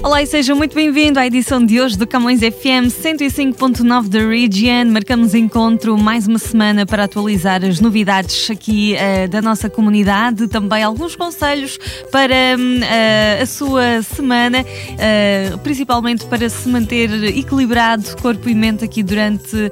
Olá 0.00 0.22
e 0.22 0.26
seja 0.28 0.54
muito 0.54 0.76
bem-vindo 0.76 1.18
à 1.18 1.26
edição 1.26 1.62
de 1.62 1.80
hoje 1.80 1.98
do 1.98 2.06
Camões 2.06 2.38
FM 2.38 2.86
105.9 2.86 4.08
da 4.08 4.20
Region. 4.20 4.92
Marcamos 4.92 5.34
encontro 5.34 5.98
mais 5.98 6.28
uma 6.28 6.38
semana 6.38 6.86
para 6.86 7.02
atualizar 7.04 7.64
as 7.64 7.80
novidades 7.80 8.48
aqui 8.48 8.94
uh, 8.94 9.28
da 9.28 9.42
nossa 9.42 9.68
comunidade, 9.68 10.46
também 10.46 10.84
alguns 10.84 11.16
conselhos 11.16 11.80
para 12.12 12.56
uh, 12.56 13.42
a 13.42 13.46
sua 13.46 14.00
semana, 14.02 14.60
uh, 14.62 15.58
principalmente 15.58 16.24
para 16.26 16.48
se 16.48 16.68
manter 16.68 17.10
equilibrado 17.36 18.16
corpo 18.22 18.48
e 18.48 18.54
mente 18.54 18.84
aqui 18.84 19.02
durante 19.02 19.70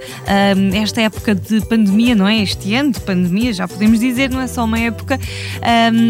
esta 0.75 1.03
época 1.03 1.37
de 1.37 1.61
pandemia, 1.67 2.15
não 2.17 2.27
é? 2.27 2.43
Este 2.43 2.75
ano 2.75 2.91
de 2.91 3.01
pandemia, 3.01 3.53
já 3.53 3.69
podemos 3.69 4.01
dizer, 4.01 4.29
não 4.31 4.41
é 4.41 4.49
só 4.49 4.65
uma 4.65 4.79
época. 4.79 5.21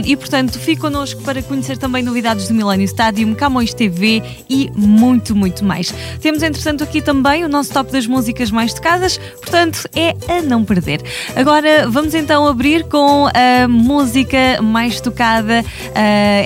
e 0.05 0.17
portanto, 0.17 0.59
fique 0.59 0.81
connosco 0.81 1.23
para 1.23 1.43
conhecer 1.43 1.77
também 1.77 2.03
novidades 2.03 2.49
do 2.49 2.55
Millennium 2.55 2.87
Stadium, 2.87 3.35
Camões 3.35 3.75
TV 3.75 4.06
e 4.49 4.71
muito, 4.75 5.35
muito 5.35 5.65
mais. 5.65 5.93
Temos, 6.21 6.43
entretanto, 6.43 6.85
aqui 6.85 7.01
também 7.01 7.45
o 7.45 7.49
nosso 7.49 7.73
top 7.73 7.91
das 7.93 8.07
músicas 8.07 8.51
mais 8.51 8.73
tocadas, 8.73 9.19
portanto, 9.41 9.89
é 9.95 10.15
a 10.29 10.43
não 10.43 10.65
perder. 10.65 11.03
Agora 11.35 11.89
vamos 11.89 12.15
então 12.15 12.47
abrir 12.47 12.85
com 12.85 13.27
a 13.27 13.69
música 13.69 14.61
mais 14.63 15.01
tocada 15.01 15.63
uh, 15.63 15.93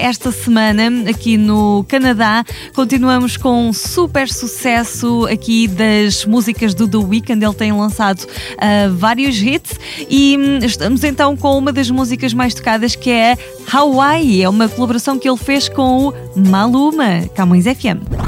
esta 0.00 0.32
semana 0.32 1.10
aqui 1.10 1.36
no 1.36 1.84
Canadá. 1.88 2.44
Continuamos 2.74 3.36
com 3.36 3.68
um 3.68 3.72
super 3.72 4.28
sucesso 4.28 5.26
aqui 5.26 5.68
das 5.68 6.24
músicas 6.24 6.74
do 6.74 6.88
The 6.88 6.98
Weeknd. 6.98 7.44
Ele 7.44 7.54
tem 7.54 7.72
lançado 7.72 8.22
uh, 8.22 8.94
vários 8.94 9.40
hits 9.40 9.78
e 10.08 10.36
um, 10.36 10.58
estamos 10.64 11.04
então 11.04 11.36
com 11.36 11.56
uma 11.56 11.72
das 11.72 11.90
músicas 11.90 12.32
mais 12.32 12.54
tocadas 12.54 12.94
que 12.94 13.10
é 13.10 13.36
Hawaii. 13.72 14.42
É 14.42 14.48
uma 14.48 14.68
colaboração 14.68 15.18
que 15.18 15.28
ele 15.28 15.38
fez 15.38 15.68
com 15.68 16.08
o 16.08 16.14
Maluma. 16.36 17.28
Camões 17.50 17.64
FM. 17.64 17.98
A 18.16 18.22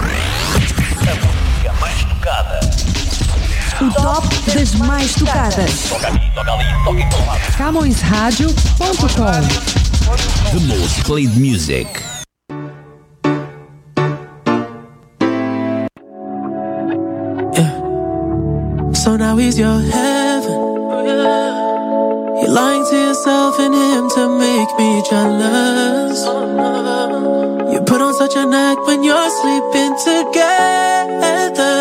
música 0.59 0.83
mais 1.81 2.03
tocada. 2.03 2.59
O 3.81 3.89
top 3.93 4.27
das 4.53 4.75
mais 4.75 5.15
tocadas. 5.15 5.91
Toca 5.91 6.09
aqui, 6.09 6.29
toca 6.35 6.53
ali, 6.53 6.65
toca 6.85 6.99
em 6.99 7.09
todo 7.09 7.25
lado. 7.27 7.41
CamõesRádio.com 7.57 9.43
The 10.51 10.59
most 10.67 11.05
played 11.05 11.39
music. 11.39 11.87
So 18.95 19.17
now 19.17 19.37
he's 19.37 19.57
your 19.57 19.79
heaven. 19.79 20.51
You're 22.41 22.51
lying 22.51 22.85
to 22.91 22.97
yourself 22.97 23.57
and 23.61 23.73
him 23.73 24.09
to 24.11 24.29
make 24.39 24.77
me 24.79 25.01
jealous. 25.09 26.27
Put 27.93 28.01
on 28.01 28.15
such 28.15 28.37
an 28.37 28.55
act 28.55 28.81
when 28.87 29.05
you're 29.05 29.31
sleeping 29.43 29.93
together. 30.03 31.77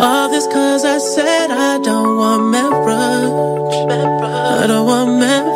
All 0.00 0.30
this 0.30 0.46
cause 0.46 0.82
I 0.86 0.96
said 0.96 1.50
I 1.50 1.78
don't 1.78 2.16
want 2.16 2.50
marriage. 2.50 3.74
I 4.62 4.66
don't 4.66 4.86
want 4.86 5.18
marriage. 5.18 5.51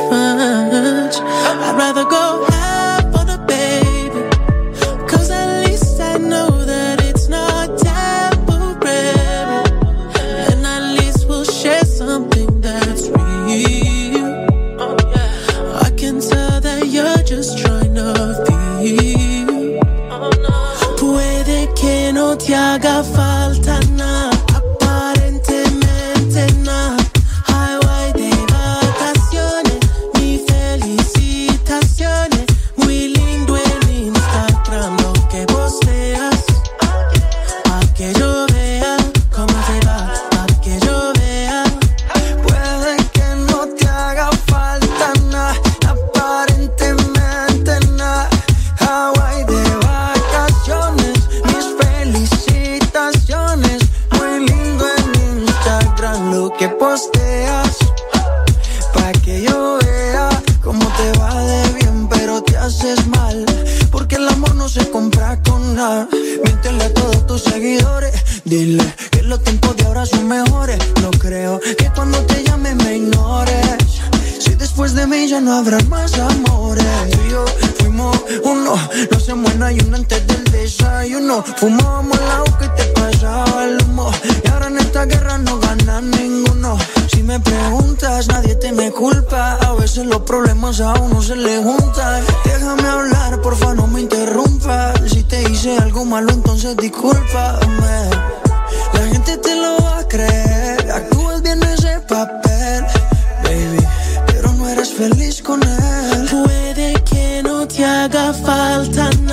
Te 108.32 109.25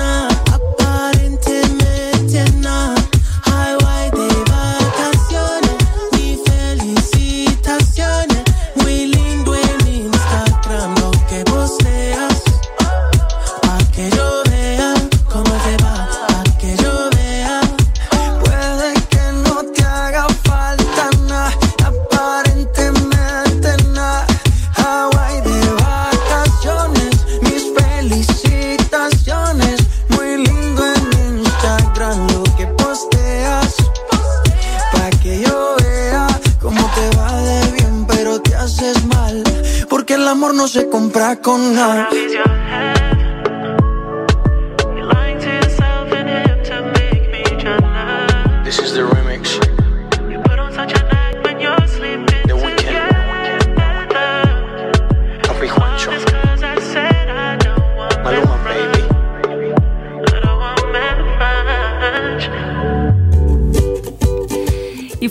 con 41.44 41.74
nada. 41.74 42.03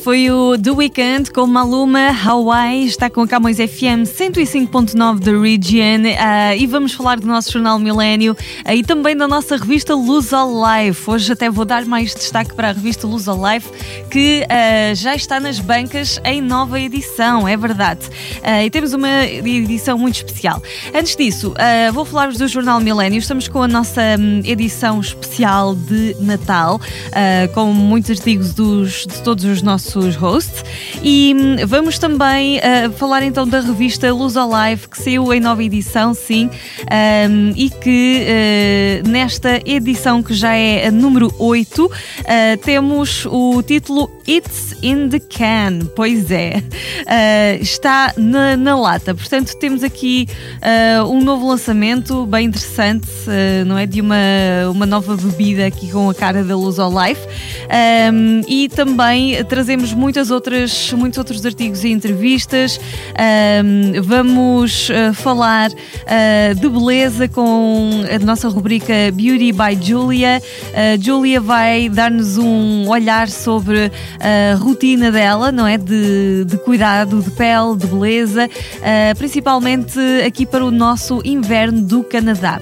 Foi 0.03 0.29
o 0.29 0.57
The 0.57 0.69
Weeknd 0.69 1.31
com 1.31 1.47
Maluma 1.47 2.09
Hawaii, 2.09 2.88
está 2.88 3.09
com 3.09 3.21
a 3.21 3.27
Camões 3.27 3.55
FM 3.55 4.03
105.9 4.03 5.19
da 5.19 5.31
Region 5.31 6.03
uh, 6.03 6.57
e 6.57 6.67
vamos 6.67 6.91
falar 6.91 7.21
do 7.21 7.25
nosso 7.25 7.53
jornal 7.53 7.79
Milênio 7.79 8.33
uh, 8.33 8.71
e 8.73 8.83
também 8.83 9.15
da 9.15 9.29
nossa 9.29 9.55
revista 9.55 9.95
Luz 9.95 10.31
Life. 10.31 11.09
Hoje 11.09 11.31
até 11.31 11.50
vou 11.50 11.63
dar 11.63 11.85
mais 11.85 12.13
destaque 12.13 12.53
para 12.53 12.71
a 12.71 12.71
revista 12.73 13.07
Luz 13.07 13.27
Life 13.27 13.69
que 14.11 14.44
uh, 14.44 14.94
já 14.94 15.15
está 15.15 15.39
nas 15.39 15.57
bancas 15.59 16.19
em 16.25 16.41
nova 16.41 16.81
edição, 16.81 17.47
é 17.47 17.56
verdade. 17.56 18.01
e 18.65 18.69
temos 18.69 18.91
uma 18.91 19.25
edição 19.25 19.97
muito 19.97 20.15
especial. 20.15 20.61
Antes 20.94 21.15
disso, 21.15 21.53
vou 21.94 22.03
falar-vos 22.03 22.38
do 22.38 22.47
jornal 22.47 22.81
Milênio. 22.81 23.19
Estamos 23.19 23.47
com 23.47 23.61
a 23.61 23.67
nossa 23.69 24.01
um, 24.19 24.41
edição 24.44 24.99
especial 24.99 25.73
de 25.75 26.15
Natal, 26.19 26.81
com 27.53 27.71
muitos 27.71 28.11
artigos 28.11 28.53
dos, 28.53 29.06
de 29.07 29.21
todos 29.21 29.45
os 29.45 29.61
nossos 29.61 29.93
hosts. 30.16 30.63
E 31.01 31.36
hum, 31.38 31.56
vamos 31.68 32.00
também 32.00 32.57
uh, 32.57 32.92
falar 32.94 33.24
então 33.24 33.48
da 33.48 33.60
revista 33.60 34.12
Luz 34.13 34.36
Alive, 34.38 34.88
que 34.88 34.98
saiu 34.98 35.34
em 35.34 35.40
nova 35.40 35.63
edição, 35.63 36.13
sim, 36.13 36.50
um, 37.30 37.54
e 37.56 37.69
que 37.69 38.25
uh, 39.04 39.07
nesta 39.07 39.60
edição, 39.66 40.24
que 40.24 40.34
já 40.34 40.56
é 40.56 40.88
a 40.88 40.92
número 40.92 41.34
8, 41.38 41.86
uh, 41.86 41.92
temos 42.63 43.25
o 43.25 43.62
título 43.62 44.10
It's 44.28 44.75
in 44.81 45.10
the 45.10 45.19
Can. 45.19 45.88
Pois 45.95 46.31
é, 46.31 46.63
está 47.60 48.13
na, 48.18 48.56
na, 48.56 48.75
lata. 48.75 49.13
Portanto, 49.13 49.56
temos 49.57 49.84
aqui 49.84 50.28
um 51.10 51.22
novo 51.22 51.48
lançamento 51.48 52.25
bem 52.25 52.48
interessante, 52.48 53.07
não 53.66 53.78
é? 53.78 53.86
De 53.86 54.00
uma, 54.00 54.16
uma 54.72 54.86
nova 54.86 55.18
bebida 55.18 55.66
aqui 55.66 55.92
com 55.92 56.10
a 56.10 56.16
cara 56.16 56.44
da 56.44 56.56
Luz 56.56 56.80
Alive. 56.80 57.19
Um, 58.13 58.42
e 58.48 58.69
também 58.69 59.44
trazemos 59.44 59.82
muitas 59.91 60.31
outras, 60.31 60.94
muitos 60.94 61.18
outros 61.18 61.45
artigos 61.45 61.83
e 61.83 61.89
entrevistas. 61.89 62.80
Vamos 64.03 64.89
uh, 64.89 65.13
falar 65.13 65.71
uh, 65.71 66.56
de 66.56 66.69
beleza 66.69 67.27
com 67.27 67.89
a 68.13 68.24
nossa 68.24 68.47
rubrica 68.47 68.94
Beauty 69.13 69.51
by 69.51 69.77
Julia. 69.81 70.41
Uh, 70.69 71.01
Julia 71.01 71.41
vai 71.41 71.89
dar-nos 71.89 72.38
um 72.38 72.88
olhar 72.88 73.27
sobre 73.30 73.91
a 74.19 74.56
rotina 74.56 75.12
dela, 75.12 75.51
não 75.51 75.68
é? 75.68 75.77
De, 75.77 76.45
de 76.45 76.57
cuidado 76.57 77.21
de 77.21 77.31
pele, 77.31 77.75
de 77.75 77.88
beleza, 77.88 78.50
principalmente 79.18 80.00
aqui 80.25 80.45
para 80.45 80.63
o 80.63 80.71
nosso 80.71 81.21
inverno 81.25 81.81
do 81.81 82.03
Canadá. 82.03 82.62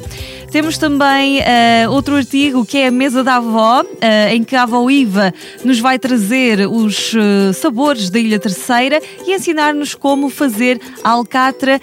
Temos 0.52 0.78
também 0.78 1.40
uh, 1.40 1.92
outro 1.92 2.18
artigo 2.18 2.66
que 2.66 2.78
é 2.78 2.88
a 2.88 2.92
mesa 2.92 3.24
da 3.24 3.38
avó, 3.38 3.84
uh, 3.84 3.86
em 4.32 4.44
que 4.44 4.54
a 4.54 4.64
avó 4.64 4.90
Iva 4.90 5.34
nos 5.64 5.80
vai 5.80 5.98
trazer 5.98 6.68
os 6.68 7.14
uh, 7.14 7.54
sabores 7.54 8.10
da 8.10 8.20
Ilha 8.20 8.38
Terceira 8.38 9.00
e 9.26 9.34
ensinar-nos 9.34 9.96
como 9.96 10.30
fazer 10.30 10.82
alcatra, 11.04 11.80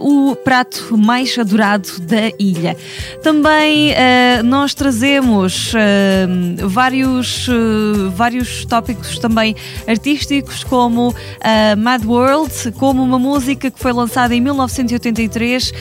o 0.00 0.36
prato 0.36 0.96
mais 0.96 1.36
adorado 1.36 1.88
da 2.00 2.30
ilha. 2.38 2.76
Também 3.22 3.94
nós 4.44 4.74
trazemos 4.74 5.72
vários, 6.64 7.48
vários 8.14 8.64
tópicos 8.64 9.18
também 9.18 9.56
artísticos, 9.86 10.64
como 10.64 11.14
Mad 11.76 12.04
World, 12.04 12.72
como 12.72 13.02
uma 13.02 13.18
música 13.18 13.70
que 13.70 13.78
foi 13.78 13.92
lançada 13.92 14.34
em 14.34 14.40
1983, 14.40 15.72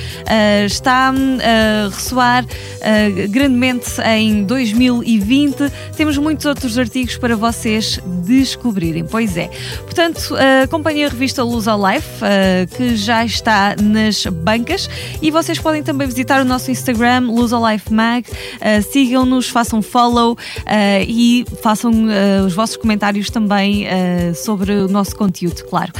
está 0.65 1.09
a 1.09 1.89
ressoar 2.07 2.45
uh, 2.45 3.29
grandemente 3.29 3.89
em 4.01 4.43
2020. 4.43 5.71
Temos 5.95 6.17
muitos 6.17 6.45
outros 6.45 6.77
artigos 6.77 7.17
para 7.17 7.35
vocês 7.35 7.99
descobrirem. 8.25 9.05
Pois 9.05 9.35
é. 9.35 9.49
Portanto, 9.83 10.33
uh, 10.33 10.63
acompanhem 10.63 11.05
a 11.05 11.09
revista 11.09 11.43
Luz 11.43 11.67
ao 11.67 11.77
Life, 11.77 12.07
uh, 12.23 12.75
que 12.75 12.95
já 12.95 13.25
está 13.25 13.75
nas 13.81 14.25
bancas, 14.25 14.89
e 15.21 15.29
vocês 15.29 15.59
podem 15.59 15.83
também 15.83 16.07
visitar 16.07 16.41
o 16.41 16.45
nosso 16.45 16.71
Instagram, 16.71 17.27
Luz 17.27 17.51
ao 17.51 17.69
Life 17.69 17.91
Mag. 17.93 18.25
Sigam-nos, 18.91 19.49
façam 19.49 19.81
follow 19.81 20.37
e 21.07 21.45
façam 21.61 21.91
os 22.45 22.53
vossos 22.53 22.77
comentários 22.77 23.29
também 23.29 23.87
sobre 24.35 24.71
o 24.73 24.87
nosso 24.87 25.15
conteúdo, 25.15 25.63
claro. 25.65 25.91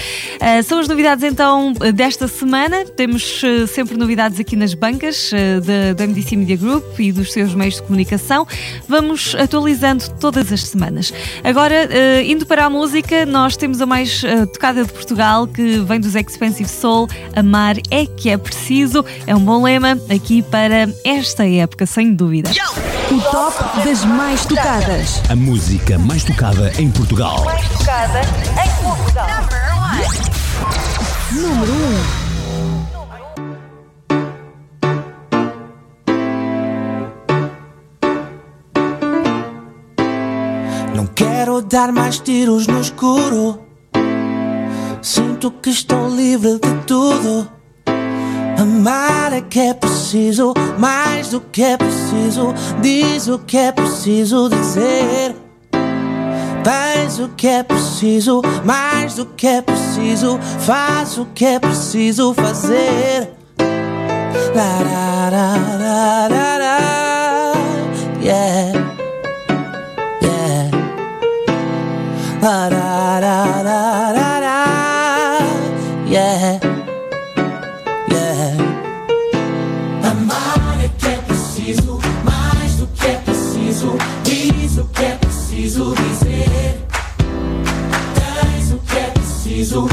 são 0.66 0.80
as 0.80 0.88
novidades 0.88 1.24
então 1.24 1.74
desta 1.94 2.28
semana. 2.28 2.86
Temos 2.86 3.42
sempre 3.68 3.98
novidades 3.98 4.40
aqui 4.40 4.56
nas 4.56 4.74
bancas 4.74 5.32
de, 5.62 5.94
da 5.98 6.08
MDC 6.08 6.36
Media 6.36 6.56
Group 6.56 7.00
e 7.00 7.12
dos 7.12 7.34
seus 7.34 7.54
meios 7.54 7.76
de 7.76 7.82
comunicação. 7.82 8.48
Vamos 8.88 9.36
atualizando 9.36 10.08
todas 10.20 10.52
as 10.54 10.64
semanas. 10.64 11.12
Agora, 11.44 11.88
uh, 11.88 12.22
indo 12.22 12.46
para 12.46 12.66
a 12.66 12.70
música, 12.70 13.26
nós 13.26 13.58
temos 13.58 13.82
a 13.82 13.86
mais 13.86 14.24
uh, 14.24 14.46
tocada 14.48 14.86
de 14.86 14.94
Portugal, 14.94 15.48
que 15.48 15.80
vem 15.80 16.00
dos 16.00 16.16
Expensive 16.16 16.70
Soul. 16.70 17.10
Amar 17.36 17.78
é 17.90 18.06
que 18.06 18.30
é 18.30 18.38
preciso. 18.38 19.04
É 19.26 19.36
um 19.36 19.40
bom 19.40 19.64
lema 19.64 19.98
aqui 20.10 20.42
para 20.42 20.88
esta 21.04 21.48
época, 21.48 21.86
sem 21.86 22.14
dúvida. 22.14 22.52
O 23.12 23.22
top 23.32 23.84
das 23.84 24.06
mais 24.06 24.46
tocadas. 24.46 25.22
A 25.30 25.36
música 25.36 25.98
mais 25.98 26.24
tocada 26.24 26.72
em 26.78 26.92
Portugal. 26.92 27.44
Mais 27.46 27.68
tocada 27.70 28.22
em 28.22 28.84
Portugal. 28.84 29.28
Número 31.32 31.72
1. 32.24 32.27
Dar 41.62 41.92
mais 41.92 42.20
tiros 42.20 42.68
no 42.68 42.80
escuro. 42.80 43.60
Sinto 45.02 45.52
que 45.52 45.70
estou 45.70 46.08
livre 46.08 46.60
de 46.60 46.74
tudo. 46.86 47.50
Amar 48.60 49.34
é 49.34 49.42
que 49.42 49.60
é 49.60 49.74
preciso, 49.74 50.54
mais 50.78 51.30
do 51.30 51.42
que 51.42 51.64
é 51.64 51.78
preciso. 51.78 52.54
Diz 52.82 53.28
o 53.28 53.40
que 53.40 53.58
é 53.58 53.72
preciso 53.72 54.50
dizer. 54.50 55.36
Tens 56.64 57.20
o 57.20 57.30
que 57.30 57.48
é 57.48 57.64
preciso, 57.64 58.42
mais 58.64 59.16
do 59.16 59.26
que 59.26 59.48
é 59.48 59.62
preciso. 59.62 60.40
Faz 60.60 61.18
o 61.18 61.26
que 61.26 61.46
é 61.46 61.60
preciso 61.60 62.34
fazer. 62.34 63.34
La, 64.56 64.80
la, 64.84 65.30
la, 65.30 65.58
la, 65.78 66.28
la, 66.28 66.58
la. 66.58 67.54
Yeah. 68.22 68.77
Yeah. 76.08 76.60
Yeah. 78.10 78.56
Amar 80.02 80.80
é 80.82 80.88
que 80.98 81.08
é 81.08 81.18
preciso, 81.28 82.00
mais 82.24 82.76
do 82.76 82.88
que 82.88 83.06
é 83.06 83.16
preciso. 83.16 83.98
Diz 84.24 84.78
o 84.78 84.86
que 84.86 85.04
é 85.04 85.18
preciso 85.18 85.94
dizer. 85.94 86.88
Tens 88.16 88.72
o 88.72 88.78
que 88.78 88.98
é 88.98 89.10
preciso, 89.10 89.90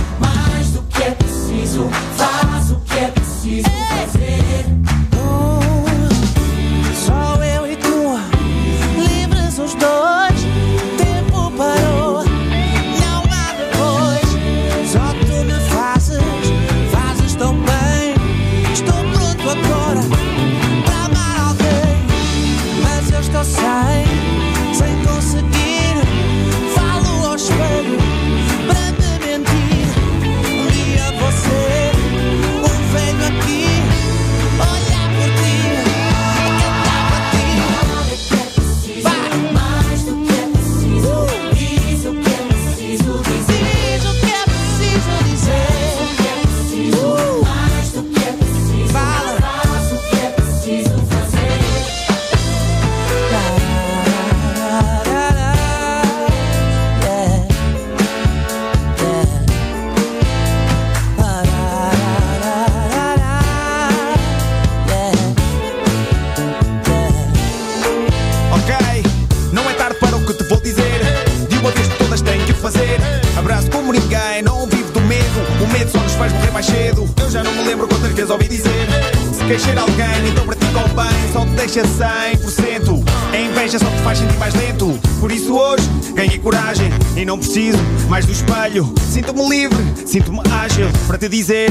te 91.25 91.31
dizer 91.31 91.64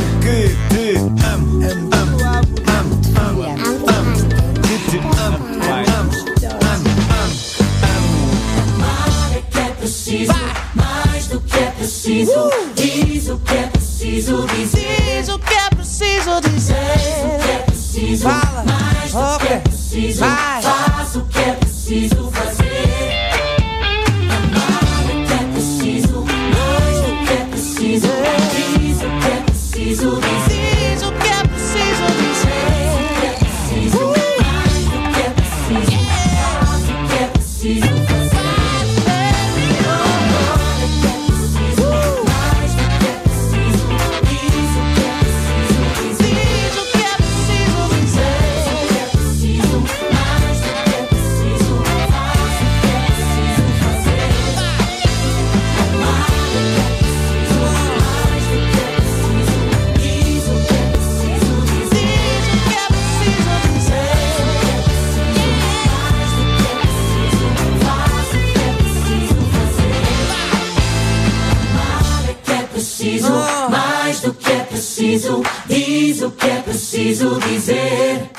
diz 75.68 76.22
o 76.22 76.32
que 76.32 76.48
é 76.48 76.62
preciso 76.62 77.40
dizer. 77.40 78.30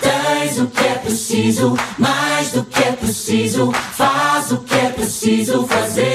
Tens 0.00 0.58
o 0.58 0.66
que 0.66 0.86
é 0.86 0.94
preciso, 0.94 1.76
mais 1.98 2.52
do 2.52 2.64
que 2.64 2.82
é 2.82 2.92
preciso, 2.92 3.72
faz 3.72 4.52
o 4.52 4.58
que 4.58 4.74
é 4.74 4.90
preciso 4.90 5.66
fazer. 5.66 6.05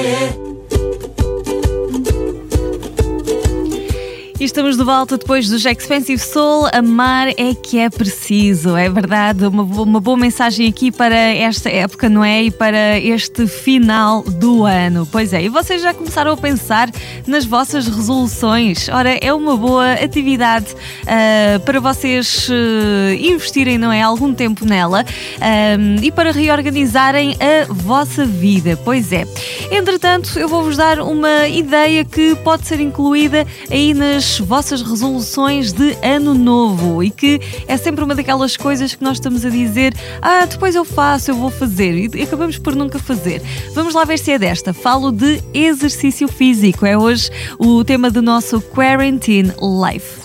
E 4.42 4.44
estamos 4.44 4.76
de 4.76 4.84
volta 4.84 5.20
depois 5.20 5.48
dos 5.48 5.64
Expensive 5.64 6.18
Soul. 6.18 6.68
Amar 6.74 7.28
é 7.28 7.54
que 7.54 7.78
é 7.78 7.92
preciso, 7.92 8.76
é 8.76 8.90
verdade. 8.90 9.46
Uma, 9.46 9.62
uma 9.62 10.00
boa 10.00 10.18
mensagem 10.18 10.68
aqui 10.68 10.92
para 10.92 11.16
esta 11.16 11.70
época, 11.70 12.10
não 12.10 12.24
é? 12.24 12.46
E 12.46 12.50
para 12.50 12.98
este 12.98 13.46
final 13.46 14.24
do 14.24 14.66
ano. 14.66 15.08
Pois 15.12 15.32
é, 15.32 15.44
e 15.44 15.48
vocês 15.48 15.84
já 15.84 15.94
começaram 15.94 16.32
a 16.32 16.38
pensar 16.38 16.90
nas 17.28 17.46
vossas 17.46 17.86
resoluções? 17.86 18.90
Ora, 18.90 19.16
é 19.22 19.32
uma 19.32 19.56
boa 19.56 19.94
atividade 19.94 20.76
ah, 21.06 21.60
para 21.60 21.80
vocês 21.80 22.50
ah, 22.50 23.14
investirem, 23.14 23.78
não 23.78 23.92
é? 23.92 24.02
Algum 24.02 24.34
tempo 24.34 24.66
nela 24.66 25.06
ah, 25.40 26.02
e 26.02 26.12
para 26.12 26.32
reorganizarem 26.32 27.38
a 27.40 27.72
vossa 27.72 28.26
vida. 28.26 28.76
Pois 28.84 29.14
é. 29.14 29.24
Entretanto, 29.70 30.40
eu 30.40 30.50
vou-vos 30.50 30.78
dar 30.78 31.00
uma 31.00 31.48
ideia 31.48 32.04
que 32.04 32.34
pode 32.38 32.66
ser 32.66 32.80
incluída 32.80 33.46
aí 33.70 33.94
nas 33.94 34.31
vossas 34.40 34.82
resoluções 34.82 35.72
de 35.72 35.98
ano 36.02 36.34
novo 36.34 37.04
e 37.04 37.10
que 37.10 37.40
é 37.68 37.78
sempre 37.78 38.04
uma 38.04 38.16
daquelas 38.16 38.56
coisas 38.58 38.96
que 38.96 39.04
nós 39.04 39.18
estamos 39.18 39.46
a 39.46 39.50
dizer: 39.50 39.94
ah, 40.22 40.46
depois 40.46 40.76
eu 40.76 40.86
faço, 40.86 41.32
eu 41.32 41.36
vou 41.36 41.50
fazer 41.50 42.16
e 42.16 42.24
acabamos 42.24 42.58
por 42.58 42.76
nunca 42.76 43.00
fazer. 43.00 43.42
Vamos 43.74 43.94
lá 43.94 44.06
ver 44.06 44.20
se 44.20 44.32
é 44.32 44.40
desta. 44.40 44.74
Falo 44.74 45.12
de 45.12 45.42
exercício 45.54 46.28
físico. 46.28 46.86
É 46.86 46.98
hoje 46.98 47.30
o 47.58 47.84
tema 47.84 48.10
do 48.10 48.22
nosso 48.22 48.62
Quarantine 48.62 49.54
Life. 49.60 50.22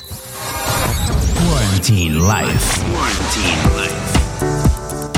Quarantine 1.49 2.19
Life. 2.19 3.56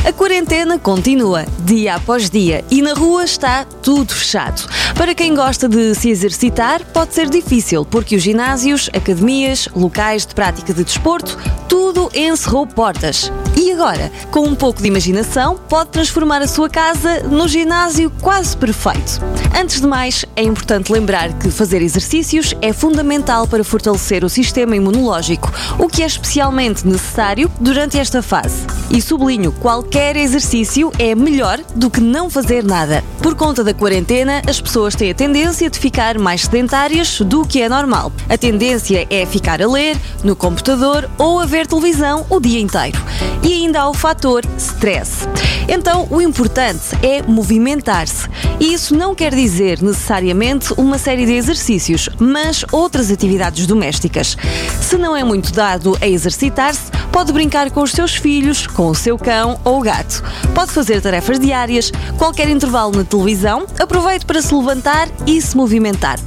A 0.08 0.12
quarentena 0.14 0.78
continua, 0.78 1.44
dia 1.66 1.96
após 1.96 2.30
dia, 2.30 2.64
e 2.70 2.80
na 2.80 2.94
rua 2.94 3.24
está 3.24 3.66
tudo 3.66 4.14
fechado. 4.14 4.66
Para 4.96 5.14
quem 5.14 5.34
gosta 5.34 5.68
de 5.68 5.94
se 5.94 6.08
exercitar, 6.08 6.82
pode 6.94 7.12
ser 7.12 7.28
difícil, 7.28 7.84
porque 7.84 8.16
os 8.16 8.22
ginásios, 8.22 8.88
academias, 8.94 9.68
locais 9.76 10.24
de 10.24 10.34
prática 10.34 10.72
de 10.72 10.82
desporto, 10.82 11.36
tudo 11.68 12.10
encerrou 12.14 12.66
portas. 12.66 13.30
E 13.68 13.72
agora, 13.72 14.10
com 14.30 14.46
um 14.46 14.54
pouco 14.54 14.80
de 14.80 14.88
imaginação, 14.88 15.58
pode 15.68 15.90
transformar 15.90 16.40
a 16.40 16.48
sua 16.48 16.70
casa 16.70 17.20
no 17.24 17.46
ginásio 17.46 18.10
quase 18.22 18.56
perfeito. 18.56 19.20
Antes 19.54 19.82
de 19.82 19.86
mais, 19.86 20.24
é 20.34 20.42
importante 20.42 20.90
lembrar 20.90 21.34
que 21.34 21.50
fazer 21.50 21.82
exercícios 21.82 22.54
é 22.62 22.72
fundamental 22.72 23.46
para 23.46 23.62
fortalecer 23.62 24.24
o 24.24 24.28
sistema 24.30 24.74
imunológico, 24.74 25.52
o 25.78 25.86
que 25.86 26.02
é 26.02 26.06
especialmente 26.06 26.86
necessário 26.86 27.50
durante 27.60 27.98
esta 27.98 28.22
fase. 28.22 28.64
E 28.88 29.02
sublinho, 29.02 29.52
qualquer 29.52 30.16
exercício 30.16 30.90
é 30.98 31.14
melhor 31.14 31.60
do 31.74 31.90
que 31.90 32.00
não 32.00 32.30
fazer 32.30 32.64
nada. 32.64 33.04
Por 33.20 33.34
conta 33.34 33.62
da 33.62 33.74
quarentena, 33.74 34.40
as 34.48 34.58
pessoas 34.58 34.94
têm 34.94 35.10
a 35.10 35.14
tendência 35.14 35.68
de 35.68 35.78
ficar 35.78 36.18
mais 36.18 36.42
sedentárias 36.42 37.20
do 37.20 37.44
que 37.44 37.60
é 37.60 37.68
normal. 37.68 38.10
A 38.30 38.38
tendência 38.38 39.06
é 39.10 39.26
ficar 39.26 39.60
a 39.60 39.68
ler, 39.68 39.94
no 40.24 40.34
computador 40.34 41.10
ou 41.18 41.38
a 41.38 41.44
ver 41.44 41.66
televisão 41.66 42.24
o 42.30 42.40
dia 42.40 42.60
inteiro. 42.60 42.98
E 43.42 43.57
ainda 43.64 43.80
há 43.80 43.88
o 43.88 43.94
fator 43.94 44.44
stress. 44.56 45.26
Então, 45.68 46.06
o 46.10 46.20
importante 46.20 46.96
é 47.02 47.22
movimentar-se. 47.22 48.28
E 48.58 48.72
isso 48.72 48.94
não 48.94 49.14
quer 49.14 49.34
dizer 49.34 49.82
necessariamente 49.82 50.72
uma 50.76 50.98
série 50.98 51.26
de 51.26 51.32
exercícios, 51.32 52.08
mas 52.18 52.64
outras 52.72 53.10
atividades 53.10 53.66
domésticas. 53.66 54.36
Se 54.80 54.96
não 54.96 55.16
é 55.16 55.22
muito 55.22 55.52
dado 55.52 55.96
a 56.00 56.06
exercitar-se, 56.06 56.90
pode 57.12 57.32
brincar 57.32 57.70
com 57.70 57.82
os 57.82 57.92
seus 57.92 58.16
filhos, 58.16 58.66
com 58.66 58.88
o 58.88 58.94
seu 58.94 59.18
cão 59.18 59.60
ou 59.64 59.80
gato. 59.80 60.22
Pode 60.54 60.72
fazer 60.72 61.00
tarefas 61.00 61.38
diárias, 61.38 61.92
qualquer 62.16 62.48
intervalo 62.48 62.96
na 62.96 63.04
televisão, 63.04 63.66
aproveite 63.78 64.24
para 64.24 64.40
se 64.40 64.54
levantar 64.54 65.08
e 65.26 65.40
se 65.40 65.56
movimentar. 65.56 66.18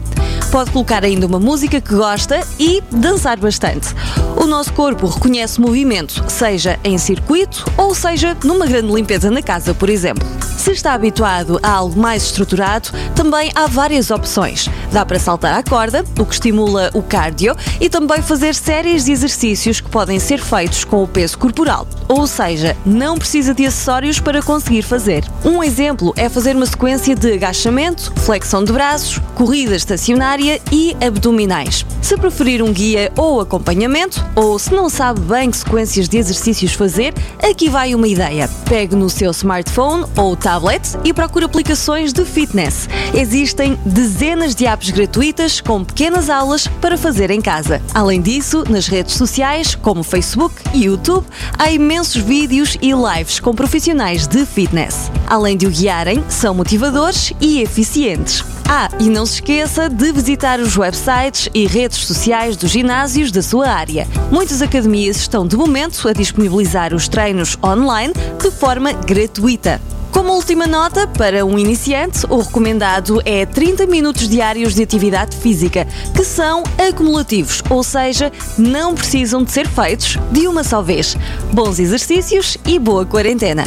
Pode 0.52 0.70
colocar 0.72 1.06
ainda 1.06 1.26
uma 1.26 1.40
música 1.40 1.80
que 1.80 1.96
gosta 1.96 2.46
e 2.60 2.84
dançar 2.92 3.40
bastante. 3.40 3.96
O 4.36 4.46
nosso 4.46 4.74
corpo 4.74 5.08
reconhece 5.08 5.62
movimento, 5.62 6.26
seja 6.28 6.78
em 6.84 6.98
circuito 6.98 7.64
ou 7.78 7.96
seja 7.96 8.36
numa 8.44 8.66
grande 8.66 8.92
limpeza 8.92 9.32
na 9.32 9.42
casa, 9.42 9.74
por 9.74 9.90
exemplo. 9.90 10.28
Se 10.58 10.72
está 10.72 10.94
habituado 10.94 11.58
a 11.64 11.72
algo 11.72 11.98
mais 11.98 12.24
estruturado, 12.24 12.90
também 13.16 13.50
há 13.56 13.66
várias 13.66 14.12
opções. 14.12 14.70
Dá 14.92 15.06
para 15.06 15.20
saltar 15.20 15.58
à 15.58 15.64
corda, 15.64 16.04
o 16.20 16.26
que 16.26 16.34
estimula 16.34 16.92
o 16.94 17.02
cardio, 17.02 17.56
e 17.80 17.88
também 17.88 18.22
fazer 18.22 18.54
séries 18.54 19.06
de 19.06 19.14
exercícios 19.14 19.80
que 19.80 19.90
podem 19.90 20.20
ser 20.20 20.40
feitos 20.42 20.84
com 20.84 21.02
o 21.02 21.08
peso 21.08 21.38
corporal. 21.38 21.88
Ou 22.12 22.28
seja, 22.28 22.76
não 22.86 23.18
precisa 23.18 23.54
de 23.54 23.66
acessórios 23.66 24.20
para 24.20 24.42
conseguir 24.42 24.82
fazer. 24.82 25.24
Um 25.46 25.64
exemplo 25.64 26.14
é 26.18 26.28
fazer 26.28 26.58
uma 26.58 26.66
sequência 26.66 27.16
de 27.16 27.32
agachamento, 27.32 28.12
flexão 28.18 28.66
de 28.66 28.74
braços, 28.74 29.18
corrida 29.34 29.78
estacionária 29.78 30.60
e 30.74 30.94
abdominais. 31.00 31.86
Se 32.02 32.18
preferir 32.18 32.62
um 32.62 32.74
guia 32.74 33.14
ou 33.16 33.40
acompanhamento, 33.40 34.26
ou 34.36 34.60
se 34.60 34.74
não 34.74 34.90
sabe 34.90 35.22
bem 35.22 35.50
que 35.50 35.56
sequências 35.56 36.10
de 36.10 36.18
exercícios 36.18 36.74
fazer, 36.74 37.14
aqui 37.42 37.70
vai 37.70 37.96
uma 37.96 38.10
ideia. 38.10 38.50
Pegue 38.66 38.94
no 38.94 39.10
seu 39.10 39.32
smartphone 39.32 40.04
ou 40.18 40.36
tablet 40.36 40.82
e 41.06 41.14
procure 41.14 41.46
aplicações 41.46 42.12
de 42.12 42.26
fitness. 42.26 42.90
Existem 43.14 43.80
dezenas 43.86 44.54
de 44.54 44.66
apps 44.66 44.90
gratuitas 44.90 45.62
com 45.62 45.82
pequenas 45.82 46.30
aulas 46.30 46.68
para 46.68 46.98
fazer 46.98 47.32
em 47.32 47.40
casa. 47.40 47.82
Além 47.94 48.22
disso, 48.22 48.66
nas 48.68 48.88
redes 48.88 49.16
sociais, 49.16 49.76
como 49.76 50.04
Facebook 50.04 50.56
e 50.74 50.84
YouTube, 50.84 51.26
há 51.58 51.72
imensos 51.72 52.01
vídeos 52.10 52.78
e 52.82 52.92
lives 52.92 53.40
com 53.40 53.54
profissionais 53.54 54.28
de 54.28 54.46
fitness. 54.46 55.12
Além 55.28 55.56
de 55.56 55.68
o 55.68 55.70
guiarem, 55.70 56.24
são 56.28 56.54
motivadores 56.54 57.32
e 57.40 57.62
eficientes. 57.62 58.44
Ah, 58.68 58.90
e 59.00 59.10
não 59.10 59.26
se 59.26 59.36
esqueça 59.36 59.90
de 59.90 60.12
visitar 60.12 60.60
os 60.60 60.78
websites 60.78 61.50
e 61.54 61.68
redes 61.68 62.00
sociais 62.00 62.58
dos 62.58 62.72
ginásios 62.72 63.32
da 63.32 63.42
sua 63.42 63.68
área. 63.70 64.08
Muitas 64.32 64.62
academias 64.62 65.18
estão 65.18 65.46
de 65.46 65.56
momento 65.56 66.08
a 66.08 66.14
disponibilizar 66.14 66.94
os 66.94 67.08
treinos 67.08 67.58
online 67.64 68.14
de 68.42 68.50
forma 68.50 68.92
gratuita. 68.94 69.80
Como 70.12 70.34
última 70.34 70.68
nota, 70.68 71.08
para 71.08 71.46
um 71.46 71.58
iniciante, 71.58 72.26
o 72.30 72.42
recomendado 72.42 73.22
é 73.26 73.46
30 73.46 73.88
minutos 73.88 74.28
diários 74.28 74.76
de 74.76 74.84
atividade 74.84 75.38
física, 75.38 75.88
que 76.14 76.24
são 76.24 76.64
acumulativos, 76.78 77.64
ou 77.70 77.82
seja, 77.84 78.32
não 78.58 78.94
precisam 78.94 79.44
de 79.44 79.52
ser 79.52 79.68
feitos 79.68 80.18
de 80.32 80.48
uma 80.48 80.64
só 80.64 80.82
vez. 80.82 81.18
Bons 81.54 81.80
exercícios 81.80 82.58
e 82.68 82.78
boa 82.78 83.06
quarentena. 83.06 83.64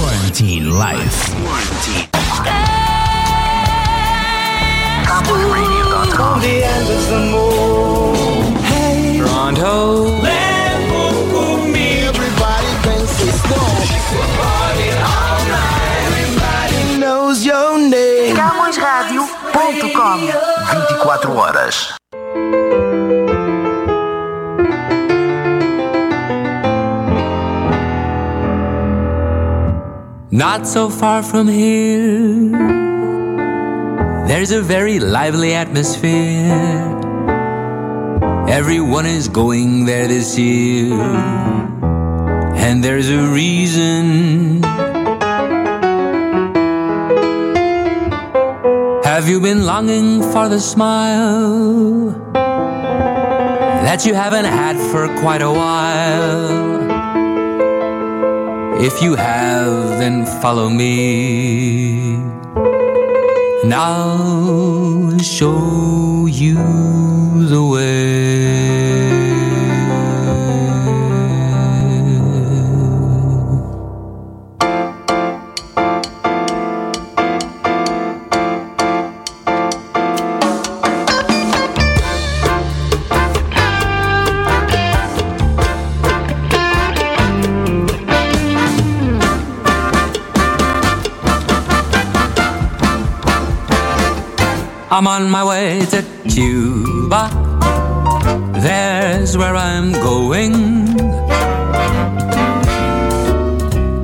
Quarantine 0.00 0.70
Life. 0.70 1.34
Hey. 8.68 10.13
Horas. 21.34 21.76
Not 30.30 30.66
so 30.66 30.90
far 30.90 31.22
from 31.22 31.46
here, 31.48 32.50
there's 34.28 34.50
a 34.50 34.62
very 34.62 34.98
lively 34.98 35.54
atmosphere. 35.54 37.00
Everyone 38.48 39.06
is 39.06 39.28
going 39.28 39.86
there 39.86 40.06
this 40.08 40.38
year, 40.38 40.92
and 42.64 42.82
there's 42.82 43.10
a 43.10 43.22
reason. 43.40 44.62
Have 49.14 49.28
you 49.28 49.38
been 49.40 49.64
longing 49.64 50.22
for 50.32 50.48
the 50.48 50.58
smile 50.58 52.10
that 53.86 54.04
you 54.04 54.12
haven't 54.12 54.44
had 54.44 54.76
for 54.90 55.06
quite 55.20 55.40
a 55.40 55.52
while? 55.52 56.82
If 58.82 59.00
you 59.00 59.14
have, 59.14 60.00
then 60.00 60.26
follow 60.42 60.68
me. 60.68 62.16
I'll 63.72 65.16
show 65.20 66.26
you 66.26 66.58
the 67.54 67.62
way. 67.72 68.03
I'm 94.94 95.08
on 95.08 95.28
my 95.28 95.44
way 95.44 95.84
to 95.86 96.04
Cuba. 96.28 97.28
There's 98.60 99.36
where 99.36 99.56
I'm 99.56 99.90
going. 99.90 100.52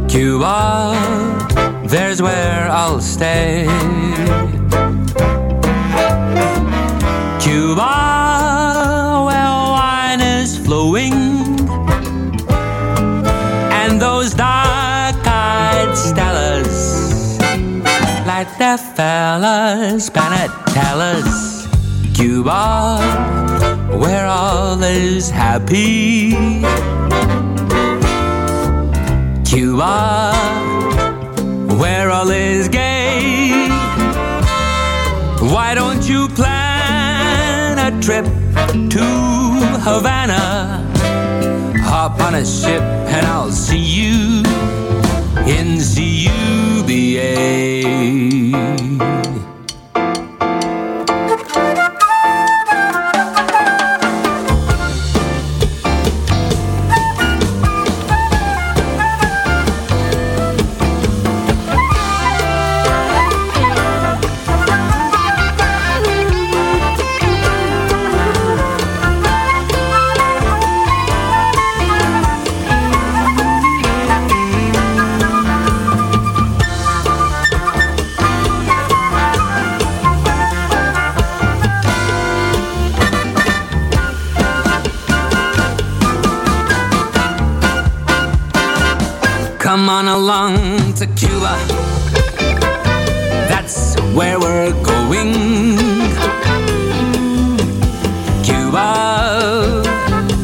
Cuba, 0.09 1.85
there's 1.87 2.21
where 2.21 2.69
I'll 2.69 3.01
stay. 3.01 3.67
Cuba, 7.41 8.10
fellas, 19.01 20.11
Panatellas, 20.11 21.33
Cuba, 22.15 23.01
where 23.97 24.27
all 24.27 24.83
is 24.83 25.31
happy. 25.31 26.33
Cuba, 29.43 30.35
where 31.81 32.11
all 32.11 32.29
is 32.29 32.69
gay. 32.69 33.69
Why 35.55 35.75
don't 35.75 36.07
you 36.07 36.29
plan 36.29 37.79
a 37.79 37.91
trip 38.03 38.27
to 38.95 39.07
Havana? 39.87 40.45
Hop 41.89 42.21
on 42.21 42.35
a 42.35 42.45
ship 42.45 42.83
and 43.17 43.27
I'll 43.27 43.51
see 43.51 43.79
you 43.99 44.43
in 45.57 45.81
CUBA. 46.91 47.83
Come 48.53 49.40
to 91.01 91.07
Cuba. 91.15 91.57
That's 93.49 93.99
where 94.13 94.39
we're 94.39 94.73
going. 94.83 95.33
Cuba, 98.45 99.83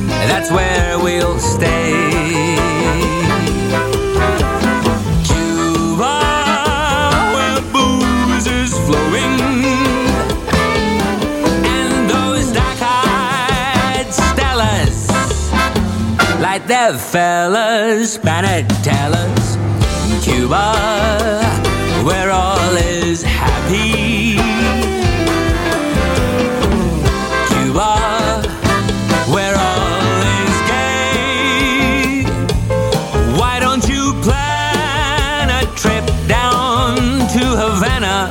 that's 0.08 0.50
where 0.50 0.98
we'll 0.98 1.38
stay. 1.38 2.56
Cuba, 5.28 6.14
where 7.34 7.60
booze 7.70 8.46
is 8.46 8.72
flowing. 8.86 9.40
And 11.66 12.08
those 12.08 12.50
dark-eyed 12.52 14.06
stellas 14.06 15.10
like 16.40 16.66
the 16.66 16.98
fellas, 16.98 18.16
Panatellas, 18.16 19.55
Cuba, 20.26 21.40
where 22.04 22.32
all 22.32 22.76
is 22.76 23.22
happy. 23.22 24.34
Cuba, 27.50 28.42
where 29.32 29.56
all 29.56 30.22
is 30.42 30.56
gay. 30.72 32.24
Why 33.38 33.60
don't 33.60 33.88
you 33.88 34.14
plan 34.22 35.48
a 35.48 35.64
trip 35.76 36.04
down 36.26 36.96
to 37.36 37.44
Havana? 37.62 38.28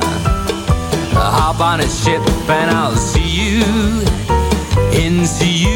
Hop 1.14 1.60
on 1.60 1.80
a 1.80 1.88
ship 1.88 2.20
and 2.50 2.70
I'll 2.70 2.94
see 2.94 3.30
you 3.40 3.62
in 4.92 5.24
CUBA. 5.24 5.75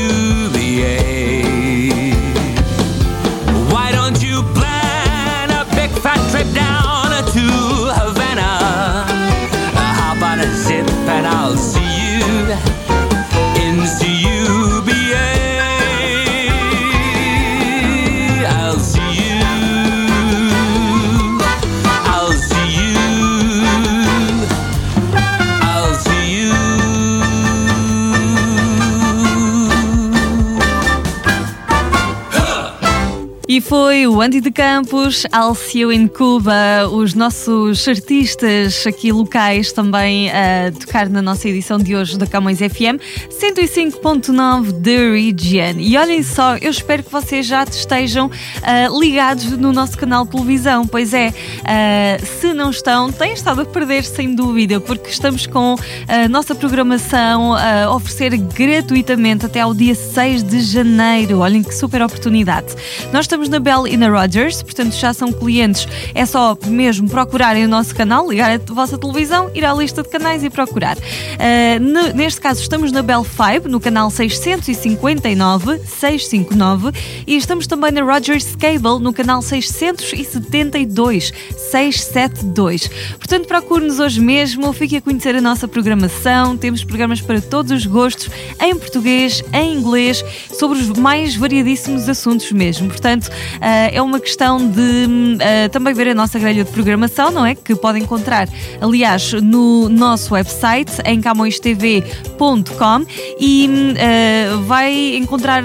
Foi 33.71 34.05
o 34.05 34.21
Andy 34.21 34.41
de 34.41 34.51
Campos, 34.51 35.25
Alcio 35.31 35.93
in 35.93 36.09
Cuba, 36.09 36.89
os 36.91 37.15
nossos 37.15 37.87
artistas 37.87 38.85
aqui 38.85 39.13
locais 39.13 39.71
também 39.71 40.29
a 40.29 40.73
tocar 40.73 41.09
na 41.09 41.23
nossa 41.23 41.49
edição 41.49 41.79
de 41.79 41.95
hoje 41.95 42.19
da 42.19 42.27
Camões 42.27 42.59
FM 42.59 42.99
105.9 43.31 44.73
The 44.83 45.13
Region. 45.13 45.79
E 45.79 45.97
olhem 45.97 46.21
só, 46.25 46.57
eu 46.57 46.69
espero 46.69 47.05
que 47.05 47.13
vocês 47.13 47.47
já 47.47 47.63
estejam 47.63 48.27
uh, 48.27 49.01
ligados 49.01 49.57
no 49.57 49.73
nosso 49.73 49.97
canal 49.97 50.25
de 50.25 50.33
televisão. 50.33 50.85
Pois 50.85 51.15
é, 51.15 51.29
uh, 51.29 52.27
se 52.27 52.53
não 52.53 52.71
estão, 52.71 53.13
têm 53.13 53.35
estado 53.35 53.61
a 53.61 53.65
perder 53.65 54.03
sem 54.03 54.35
dúvida, 54.35 54.81
porque 54.81 55.11
estamos 55.11 55.47
com 55.47 55.77
a 56.09 56.29
nossa 56.29 56.57
programação 56.57 57.55
a 57.55 57.95
oferecer 57.95 58.37
gratuitamente 58.37 59.47
até 59.47 59.61
ao 59.61 59.73
dia 59.73 59.95
6 59.95 60.43
de 60.43 60.61
janeiro. 60.61 61.39
Olhem 61.39 61.63
que 61.63 61.73
super 61.73 62.03
oportunidade. 62.03 62.75
Nós 63.13 63.27
estamos 63.27 63.49
na 63.49 63.60
Bell 63.61 63.87
e 63.87 63.97
na 63.97 64.09
Rogers, 64.09 64.63
portanto 64.63 64.95
já 64.95 65.13
são 65.13 65.33
clientes. 65.33 65.87
É 66.15 66.25
só 66.27 66.57
mesmo 66.67 67.09
procurarem 67.09 67.65
o 67.65 67.69
nosso 67.69 67.95
canal, 67.95 68.29
ligar 68.29 68.51
a 68.51 68.73
vossa 68.73 68.99
televisão, 68.99 69.51
ir 69.55 69.65
à 69.65 69.73
lista 69.73 70.03
de 70.03 70.09
canais 70.09 70.43
e 70.43 70.51
procurar. 70.51 70.97
Uh, 70.97 72.15
neste 72.15 72.41
caso, 72.41 72.61
estamos 72.61 72.93
na 72.93 73.03
Bell 73.03 73.25
5, 73.25 73.69
no 73.69 73.81
canal 73.81 74.11
659, 74.11 75.79
659, 75.87 76.91
e 77.27 77.37
estamos 77.37 77.67
também 77.67 77.91
na 77.93 78.03
Rogers 78.03 78.57
Cable, 78.57 79.01
no 79.01 79.13
canal 79.13 79.43
672, 79.43 81.33
672. 81.71 82.89
Portanto, 83.19 83.47
procure-nos 83.47 84.01
hoje 84.01 84.21
mesmo, 84.21 84.73
fique 84.73 84.97
a 84.97 85.01
conhecer 85.01 85.35
a 85.35 85.41
nossa 85.41 85.69
programação. 85.69 86.57
Temos 86.57 86.85
programas 86.85 87.21
para 87.21 87.41
todos 87.41 87.73
os 87.73 87.87
gostos, 87.87 88.31
em 88.61 88.75
português, 88.77 89.43
em 89.53 89.75
inglês, 89.75 90.25
sobre 90.53 90.79
os 90.79 90.89
mais 90.91 91.37
variadíssimos 91.37 92.09
assuntos 92.09 92.51
mesmo. 92.53 92.89
Portanto, 92.89 93.31
é 93.61 94.01
uma 94.03 94.21
questão 94.21 94.59
de 94.69 94.81
uh, 94.81 95.69
também 95.71 95.95
ver 95.95 96.09
a 96.09 96.15
nossa 96.15 96.39
grelha 96.39 96.65
de 96.65 96.71
programação, 96.71 97.31
não 97.31 97.45
é? 97.45 97.55
Que 97.55 97.75
podem 97.75 98.03
encontrar, 98.03 98.49
aliás, 98.81 99.33
no 99.33 99.89
nosso 99.89 100.35
website, 100.35 100.93
em 101.05 101.21
camõestv.com 101.21 103.07
e 103.39 103.69
uh, 103.69 104.63
vai 104.63 105.17
encontrar 105.17 105.63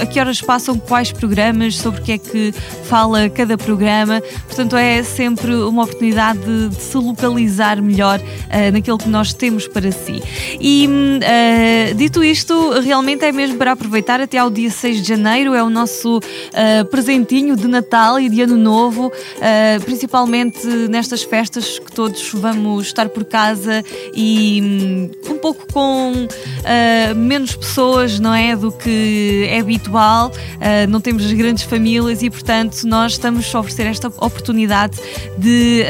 a 0.00 0.06
que 0.06 0.18
horas 0.18 0.40
passam 0.40 0.78
quais 0.78 1.12
programas, 1.12 1.76
sobre 1.76 2.00
o 2.00 2.04
que 2.04 2.12
é 2.12 2.18
que 2.18 2.52
fala 2.84 3.28
cada 3.28 3.56
programa. 3.56 4.20
Portanto, 4.46 4.76
é 4.76 5.02
sempre 5.02 5.54
uma 5.54 5.84
oportunidade 5.84 6.38
de, 6.40 6.68
de 6.68 6.82
se 6.82 6.96
localizar 6.96 7.80
melhor 7.82 8.20
naquilo 8.72 8.98
que 8.98 9.08
nós 9.08 9.32
temos 9.32 9.66
para 9.68 9.90
si. 9.92 10.22
E 10.60 10.88
dito 11.96 12.22
isto, 12.22 12.80
realmente 12.80 13.24
é 13.24 13.32
mesmo 13.32 13.56
para 13.56 13.72
aproveitar 13.72 14.20
até 14.20 14.38
ao 14.38 14.50
dia 14.50 14.70
6 14.70 15.02
de 15.02 15.08
janeiro, 15.08 15.54
é 15.54 15.62
o 15.62 15.70
nosso 15.70 16.18
uh, 16.18 16.84
presentinho 17.08 17.56
de 17.56 17.66
Natal 17.66 18.20
e 18.20 18.28
de 18.28 18.42
Ano 18.42 18.58
Novo, 18.58 19.06
uh, 19.06 19.84
principalmente 19.86 20.66
nestas 20.90 21.22
festas 21.22 21.78
que 21.78 21.90
todos 21.90 22.30
vamos 22.34 22.88
estar 22.88 23.08
por 23.08 23.24
casa 23.24 23.82
e 24.14 25.10
um, 25.26 25.32
um 25.32 25.38
pouco 25.38 25.66
com 25.72 26.12
uh, 26.12 27.14
menos 27.16 27.56
pessoas, 27.56 28.20
não 28.20 28.34
é? 28.34 28.54
Do 28.54 28.70
que 28.70 29.48
é 29.48 29.58
habitual, 29.58 30.30
não 30.88 31.00
temos 31.00 31.32
grandes 31.32 31.64
famílias 31.64 32.22
e, 32.22 32.28
portanto, 32.28 32.82
nós 32.84 33.12
estamos 33.12 33.54
a 33.54 33.60
oferecer 33.60 33.86
esta 33.86 34.08
oportunidade 34.08 34.98
de 35.38 35.84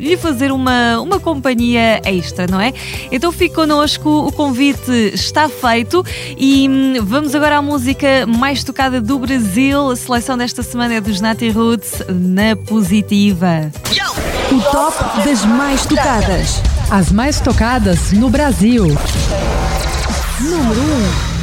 lhe 0.00 0.16
fazer 0.16 0.50
uma, 0.50 1.00
uma 1.00 1.20
companhia 1.20 2.00
extra, 2.04 2.46
não 2.48 2.60
é? 2.60 2.72
Então 3.12 3.30
fique 3.30 3.54
connosco, 3.54 4.08
o 4.08 4.32
convite 4.32 4.90
está 5.12 5.48
feito 5.48 6.04
e 6.36 6.68
hum, 6.68 6.94
vamos 7.02 7.34
agora 7.34 7.58
à 7.58 7.62
música 7.62 8.26
mais 8.26 8.64
tocada 8.64 9.00
do 9.00 9.18
Brasil. 9.18 9.90
A 9.90 9.96
seleção 10.14 10.38
desta 10.38 10.62
semana 10.62 10.94
é 10.94 11.00
dos 11.00 11.20
Nati 11.20 11.50
Roots 11.50 12.04
na 12.08 12.54
positiva. 12.54 13.68
O 14.52 14.60
top 14.70 15.24
das 15.24 15.44
mais 15.44 15.84
tocadas. 15.86 16.62
As 16.88 17.10
mais 17.10 17.40
tocadas 17.40 18.12
no 18.12 18.30
Brasil. 18.30 18.86
Número 20.40 20.80
1. 20.80 20.84
Um. 20.84 21.33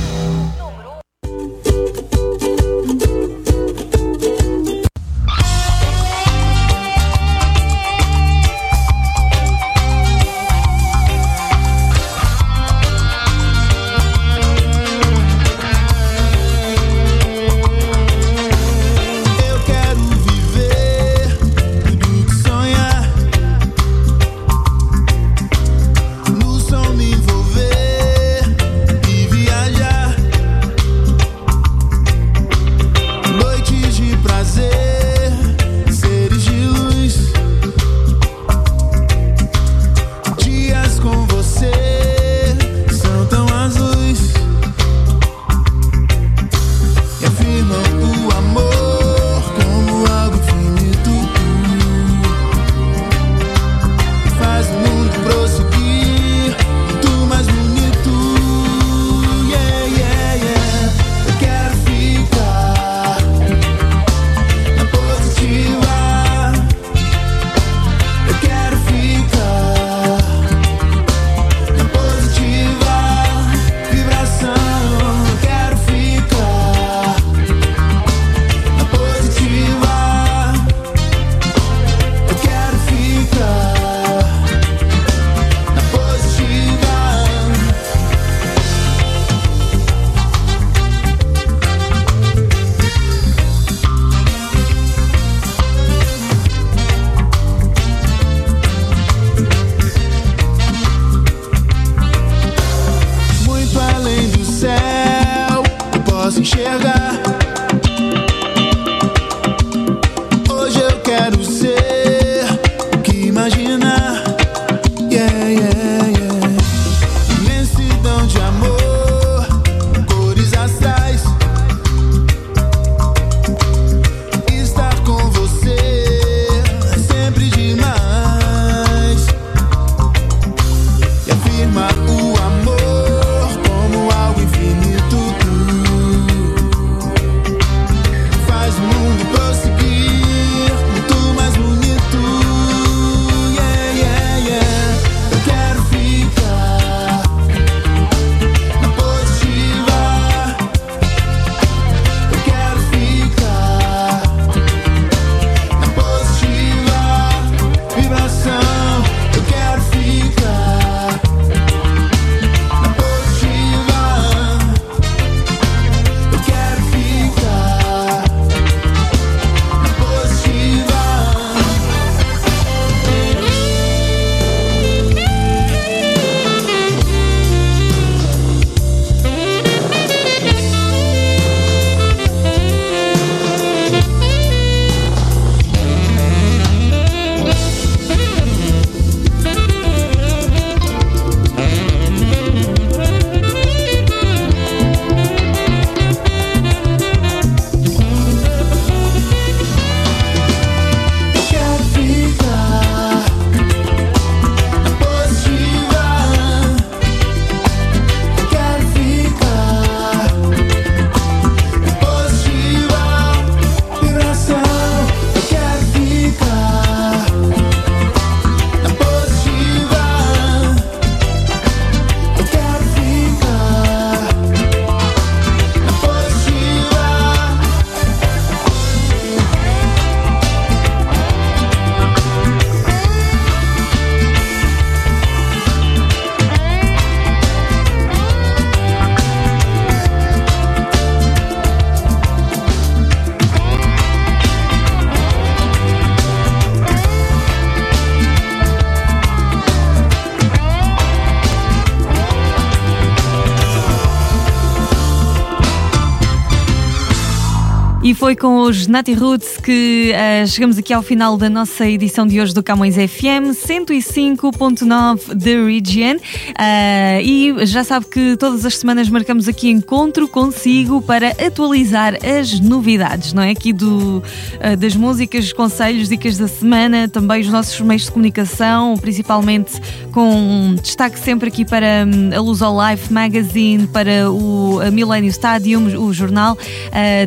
E 258.03 258.15
foi 258.15 258.35
com 258.35 258.61
os 258.61 258.87
Natty 258.87 259.13
Roots 259.13 259.57
que 259.57 260.11
uh, 260.11 260.47
chegamos 260.47 260.75
aqui 260.75 260.91
ao 260.91 261.03
final 261.03 261.37
da 261.37 261.47
nossa 261.47 261.87
edição 261.87 262.25
de 262.25 262.41
hoje 262.41 262.51
do 262.51 262.63
Camões 262.63 262.95
FM 262.95 263.53
105.9 263.53 265.39
The 265.39 265.63
Region. 265.63 266.15
Uh, 266.15 267.21
e 267.21 267.65
já 267.67 267.83
sabe 267.83 268.07
que 268.07 268.35
todas 268.37 268.65
as 268.65 268.75
semanas 268.77 269.07
marcamos 269.07 269.47
aqui 269.47 269.69
encontro 269.69 270.27
consigo 270.27 270.99
para 270.99 271.29
atualizar 271.29 272.15
as 272.25 272.59
novidades, 272.59 273.33
não 273.33 273.43
é? 273.43 273.51
Aqui 273.51 273.71
do, 273.71 274.17
uh, 274.17 274.75
das 274.75 274.95
músicas, 274.95 275.53
conselhos, 275.53 276.09
dicas 276.09 276.39
da 276.39 276.47
semana, 276.47 277.07
também 277.07 277.41
os 277.41 277.49
nossos 277.49 277.79
meios 277.81 278.05
de 278.05 278.11
comunicação, 278.11 278.95
principalmente 278.97 279.79
com 280.11 280.75
destaque 280.81 281.19
sempre 281.19 281.49
aqui 281.49 281.63
para 281.63 282.03
um, 282.07 282.35
a 282.35 282.41
Luz 282.41 282.63
ao 282.63 282.75
Life 282.75 283.13
Magazine, 283.13 283.85
para 283.85 284.31
o 284.31 284.79
Millennium 284.91 285.29
Stadium, 285.29 286.03
o 286.03 286.11
jornal. 286.11 286.57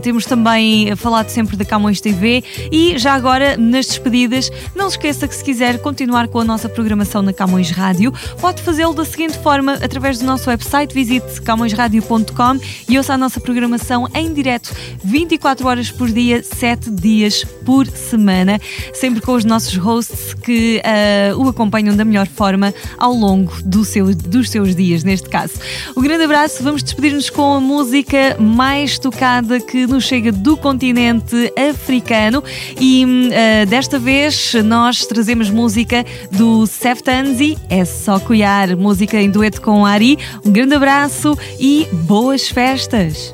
temos 0.03 0.27
também 0.27 0.64
tem 0.65 0.97
falado 0.97 1.29
sempre 1.29 1.59
da 1.59 1.65
Camões 1.65 2.01
TV 2.01 2.43
e 2.73 2.97
já 2.97 3.13
agora 3.13 3.55
nas 3.55 3.87
despedidas, 3.87 4.51
não 4.75 4.89
se 4.89 4.97
esqueça 4.97 5.29
que 5.29 5.35
se 5.35 5.45
quiser 5.45 5.79
continuar 5.79 6.27
com 6.29 6.41
a 6.41 6.45
nossa 6.45 6.71
programação 6.71 7.21
na 7.21 7.35
Camões 7.35 7.71
Rádio, 7.71 8.11
pode 8.41 8.63
fazê-lo 8.63 8.95
da 8.95 9.05
seguinte 9.05 9.39
forma, 9.39 9.75
através 9.75 10.19
do 10.19 10.25
nosso 10.25 10.49
website, 10.49 10.95
visite 10.95 11.43
camõesradio.com 11.43 12.59
e 12.89 12.97
ouça 12.97 13.13
a 13.13 13.19
nossa 13.19 13.41
programação 13.41 14.09
em 14.15 14.33
direto 14.33 14.75
24 15.05 15.69
horas 15.69 15.91
por 15.91 16.09
dia, 16.11 16.43
7 16.43 16.91
dias 16.91 17.45
por 17.67 17.87
semana, 17.87 18.59
sempre 18.95 19.21
com 19.21 19.35
os 19.35 19.45
nossos 19.45 19.77
hosts 19.77 20.33
que 20.33 20.81
uh, 20.81 21.39
o 21.45 21.49
acompanham 21.51 21.95
da 21.95 22.07
melhor 22.07 22.27
forma 22.27 22.73
ao 22.97 23.13
longo 23.13 23.53
do 23.63 23.85
seu, 23.85 24.15
dos 24.15 24.49
seus 24.49 24.75
dias, 24.75 25.05
neste 25.05 25.29
caso. 25.29 25.53
Um 25.95 26.01
grande 26.01 26.25
abraço, 26.25 26.63
vamos 26.63 26.83
despedir-nos 26.83 27.29
com 27.29 27.55
a 27.55 27.61
música 27.61 28.37
mais 28.41 28.99
tocada 28.99 29.61
que 29.61 29.87
nos 29.87 30.05
chega 30.05 30.33
do 30.33 30.54
do 30.55 30.57
continente 30.57 31.53
africano 31.57 32.43
e 32.81 33.05
uh, 33.05 33.67
desta 33.67 33.99
vez 33.99 34.55
nós 34.65 35.05
trazemos 35.05 35.51
música 35.51 36.07
do 36.31 36.65
Seftanzi, 36.65 37.59
é 37.69 37.85
só 37.85 38.21
cuiar, 38.21 38.77
música 38.77 39.21
em 39.21 39.29
dueto 39.29 39.61
com 39.61 39.85
Ari. 39.85 40.17
Um 40.47 40.53
grande 40.53 40.75
abraço 40.75 41.37
e 41.59 41.89
boas 41.93 42.49
festas! 42.49 43.34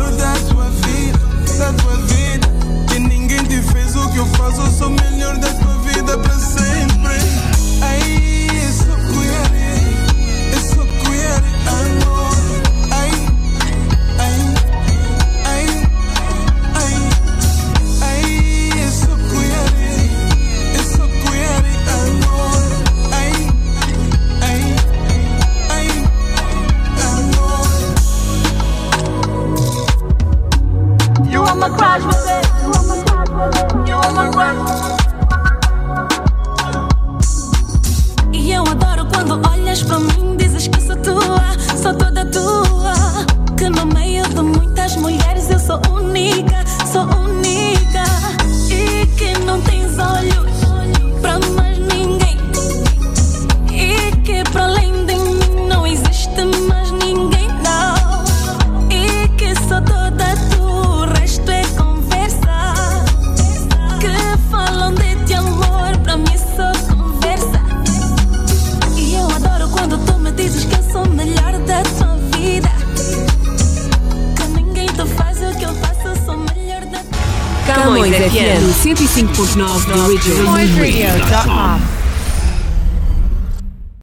Snob 79.51 79.85
Radio. 79.89 81.90